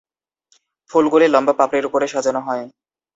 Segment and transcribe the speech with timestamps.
[0.91, 2.63] ফুলগুলি লম্বা পাপড়ির উপর সাজানো হয়।